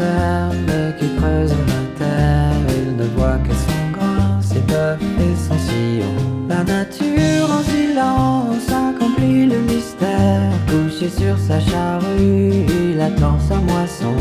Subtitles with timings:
[0.00, 2.52] mais qui creuse la terre.
[2.76, 6.14] Il ne voit que son grain, ses bœufs et son sillon.
[6.48, 10.52] La nature en silence accomplit le mystère.
[10.66, 14.14] Couché sur sa charrue, il attend sa moisson.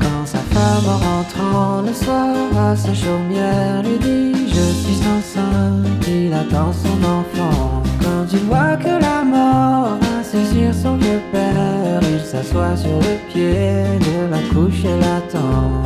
[0.00, 6.06] Quand sa femme en rentrant le soir à sa chaumière lui dit Je suis enceinte,
[6.06, 7.82] il attend son enfant.
[8.02, 11.11] Quand il voit que la mort va saisir son vieux
[12.52, 15.82] s'assoit sur le pied de la couche et l'attend.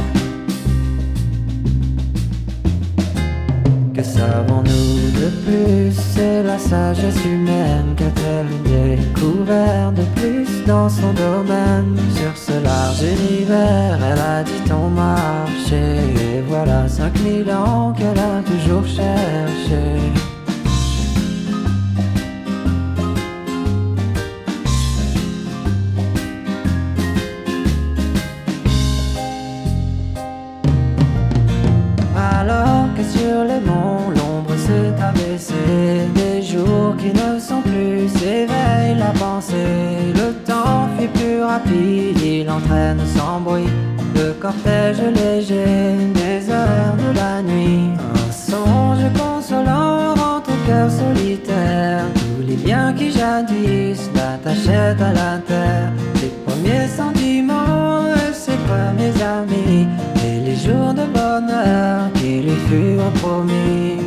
[3.94, 5.92] Que savons-nous de plus?
[5.92, 11.96] C'est la sagesse humaine qu'a-t-elle découvert de plus dans son domaine?
[12.14, 15.96] Sur ce large univers, elle a dit on marché
[16.36, 20.25] Et voilà 5000 ans qu'elle a toujours cherché
[33.36, 40.12] sur les monts l'ombre s'est abaissée Des jours qui ne sont plus s'éveille la pensée
[40.20, 43.72] Le temps fuit plus rapide, il entraîne sans bruit
[44.14, 47.90] Le cortège léger des heures de la nuit.
[48.14, 52.04] Un songe consolant rentre au cœur solitaire.
[52.14, 55.90] Tous les biens qui jadis l'attachaient à la terre.
[56.22, 59.86] Les premiers sentiments et ses premiers amis.
[60.26, 61.85] Et les jours de bonheur
[62.70, 63.98] lui a promis.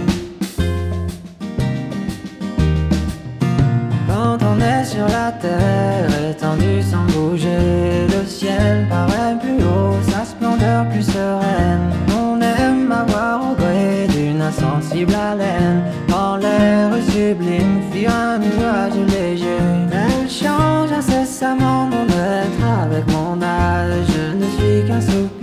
[4.07, 10.25] Quand on est sur la terre, étendu sans bouger, le ciel paraît plus haut, sa
[10.25, 11.91] splendeur plus sereine.
[12.21, 19.63] On aime avoir au gré d'une insensible haleine, en l'air sublime, fuir un nuage léger.
[19.91, 25.38] Elle change incessamment mon être avec mon âge, je ne suis qu'un souffle.